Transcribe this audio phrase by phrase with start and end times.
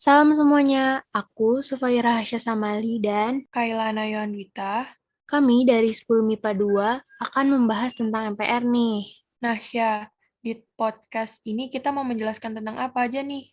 [0.00, 4.88] Salam semuanya, aku Sufaira Hasya Samali dan Kailana Yohanwita.
[5.28, 9.04] Kami dari 10 MIPA 2 akan membahas tentang MPR nih.
[9.44, 10.08] Nah, Syah,
[10.40, 13.52] di podcast ini kita mau menjelaskan tentang apa aja nih?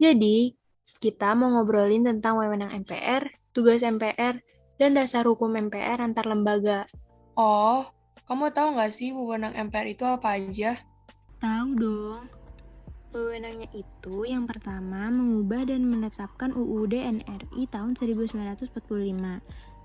[0.00, 0.56] Jadi,
[1.04, 4.40] kita mau ngobrolin tentang wewenang MPR, tugas MPR,
[4.80, 6.88] dan dasar hukum MPR antar lembaga.
[7.36, 7.84] Oh,
[8.24, 10.80] kamu tahu nggak sih wewenang MPR itu apa aja?
[11.44, 12.43] Tahu dong.
[13.14, 18.74] Wewenangnya itu yang pertama mengubah dan menetapkan UUD NRI tahun 1945.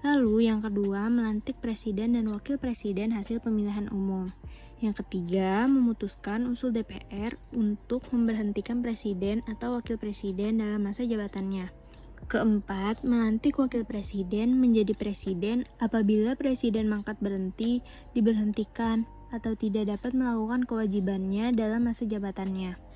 [0.01, 4.33] Lalu yang kedua melantik presiden dan wakil presiden hasil pemilihan umum.
[4.81, 11.69] Yang ketiga memutuskan usul DPR untuk memberhentikan presiden atau wakil presiden dalam masa jabatannya.
[12.25, 17.85] Keempat, melantik wakil presiden menjadi presiden apabila presiden mangkat berhenti,
[18.17, 22.89] diberhentikan, atau tidak dapat melakukan kewajibannya dalam masa jabatannya.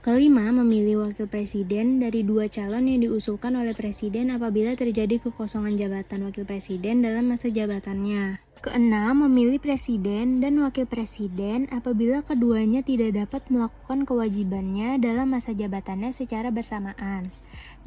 [0.00, 6.24] Kelima, memilih wakil presiden dari dua calon yang diusulkan oleh presiden apabila terjadi kekosongan jabatan
[6.24, 8.40] wakil presiden dalam masa jabatannya.
[8.60, 16.12] Keenam, memilih presiden dan wakil presiden apabila keduanya tidak dapat melakukan kewajibannya dalam masa jabatannya
[16.12, 17.32] secara bersamaan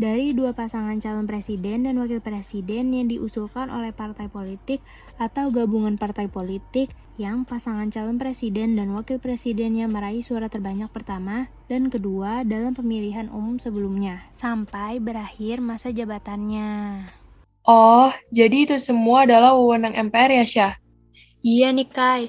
[0.01, 4.81] dari dua pasangan calon presiden dan wakil presiden yang diusulkan oleh partai politik
[5.21, 6.89] atau gabungan partai politik
[7.21, 13.29] yang pasangan calon presiden dan wakil presidennya meraih suara terbanyak pertama dan kedua dalam pemilihan
[13.29, 17.05] umum sebelumnya, sampai berakhir masa jabatannya.
[17.63, 20.73] Oh, jadi itu semua adalah wewenang MPR ya, Syah?
[21.39, 22.27] Iya nih, Kai.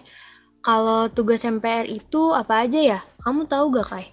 [0.62, 3.00] Kalau tugas MPR itu apa aja ya?
[3.18, 4.06] Kamu tahu gak, Kai?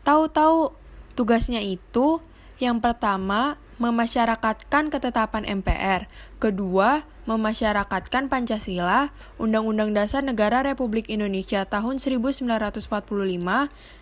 [0.00, 0.72] Tahu-tahu.
[1.12, 2.24] Tugasnya itu
[2.56, 6.08] yang pertama, memasyarakatkan ketetapan MPR.
[6.40, 12.88] Kedua, memasyarakatkan Pancasila, Undang-Undang Dasar Negara Republik Indonesia tahun 1945,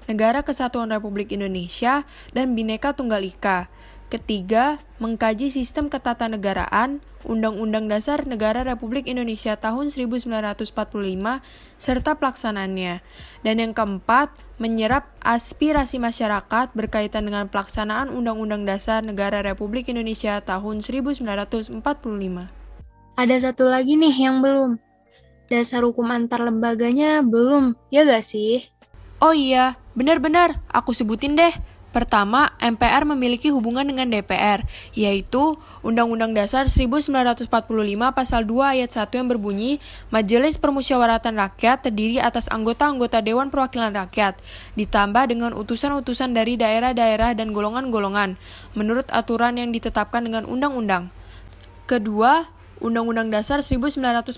[0.07, 3.67] Negara Kesatuan Republik Indonesia, dan Bhinneka Tunggal Ika.
[4.15, 10.55] Ketiga, mengkaji sistem ketatanegaraan, Undang-Undang Dasar Negara Republik Indonesia tahun 1945
[11.83, 13.03] serta pelaksanaannya.
[13.43, 14.31] Dan yang keempat,
[14.63, 21.75] menyerap aspirasi masyarakat berkaitan dengan pelaksanaan Undang-Undang Dasar Negara Republik Indonesia tahun 1945.
[23.19, 24.79] Ada satu lagi nih yang belum.
[25.51, 28.63] Dasar hukum antar lembaganya belum, ya gak sih?
[29.19, 31.74] Oh iya, benar-benar, aku sebutin deh.
[31.95, 34.67] Pertama, MPR memiliki hubungan dengan DPR,
[34.99, 35.55] yaitu
[35.87, 37.47] Undang-Undang Dasar 1945
[38.11, 39.79] Pasal 2 Ayat 1 yang berbunyi,
[40.11, 44.43] Majelis Permusyawaratan Rakyat terdiri atas anggota-anggota Dewan Perwakilan Rakyat,
[44.75, 48.35] ditambah dengan utusan-utusan dari daerah-daerah dan golongan-golongan,
[48.75, 51.15] menurut aturan yang ditetapkan dengan undang-undang.
[51.87, 52.51] Kedua,
[52.85, 54.37] Undang-Undang Dasar 1945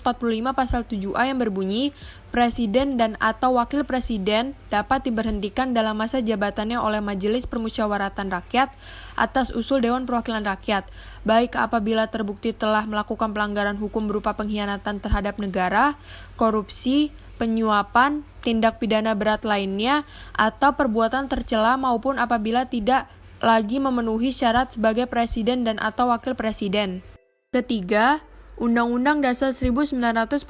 [0.55, 1.91] Pasal 7A yang berbunyi,
[2.31, 8.71] Presiden dan atau Wakil Presiden dapat diberhentikan dalam masa jabatannya oleh Majelis Permusyawaratan Rakyat
[9.19, 10.87] atas usul Dewan Perwakilan Rakyat,
[11.27, 15.99] baik apabila terbukti telah melakukan pelanggaran hukum berupa pengkhianatan terhadap negara,
[16.39, 23.11] korupsi, penyuapan, tindak pidana berat lainnya, atau perbuatan tercela maupun apabila tidak
[23.43, 27.03] lagi memenuhi syarat sebagai presiden dan atau wakil presiden.
[27.47, 28.19] Ketiga,
[28.57, 30.41] Undang-Undang Dasar 1945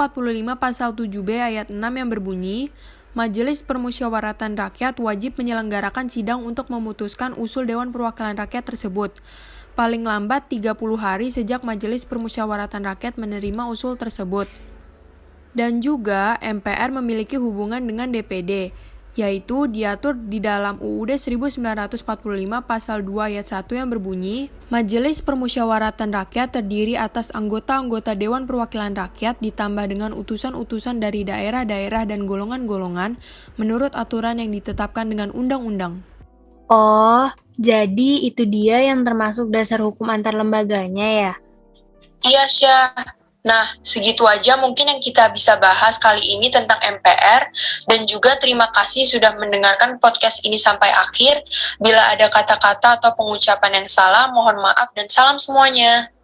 [0.55, 2.71] Pasal 7B ayat 6 yang berbunyi,
[3.11, 9.11] Majelis Permusyawaratan Rakyat wajib menyelenggarakan sidang untuk memutuskan usul Dewan Perwakilan Rakyat tersebut.
[9.75, 14.47] Paling lambat 30 hari sejak Majelis Permusyawaratan Rakyat menerima usul tersebut.
[15.51, 18.71] Dan juga MPR memiliki hubungan dengan DPD,
[19.17, 22.05] yaitu diatur di dalam UUD 1945
[22.63, 29.41] pasal 2 ayat 1 yang berbunyi, Majelis Permusyawaratan Rakyat terdiri atas anggota-anggota Dewan Perwakilan Rakyat
[29.41, 33.17] ditambah dengan utusan-utusan dari daerah-daerah dan golongan-golongan
[33.57, 36.05] menurut aturan yang ditetapkan dengan undang-undang.
[36.69, 37.25] Oh,
[37.57, 41.33] jadi itu dia yang termasuk dasar hukum antar lembaganya ya?
[42.21, 42.93] Iya, Syah.
[43.45, 47.47] Nah, segitu aja mungkin yang kita bisa bahas kali ini tentang MPR
[47.87, 51.45] dan juga terima kasih sudah mendengarkan podcast ini sampai akhir.
[51.79, 56.16] Bila ada kata-kata atau pengucapan yang salah, mohon maaf dan salam semuanya.